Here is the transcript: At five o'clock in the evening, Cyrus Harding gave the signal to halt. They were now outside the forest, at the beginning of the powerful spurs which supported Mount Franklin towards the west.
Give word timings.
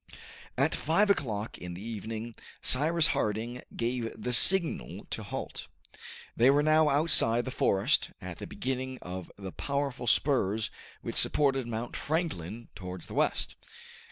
At 0.57 0.73
five 0.73 1.11
o'clock 1.11 1.59
in 1.59 1.75
the 1.75 1.83
evening, 1.83 2.33
Cyrus 2.63 3.05
Harding 3.13 3.61
gave 3.75 4.11
the 4.19 4.33
signal 4.33 5.05
to 5.11 5.21
halt. 5.21 5.67
They 6.35 6.49
were 6.49 6.63
now 6.63 6.89
outside 6.89 7.45
the 7.45 7.51
forest, 7.51 8.09
at 8.19 8.39
the 8.39 8.47
beginning 8.47 8.97
of 9.03 9.31
the 9.37 9.51
powerful 9.51 10.07
spurs 10.07 10.71
which 11.03 11.17
supported 11.17 11.67
Mount 11.67 11.95
Franklin 11.95 12.69
towards 12.73 13.05
the 13.05 13.13
west. 13.13 13.53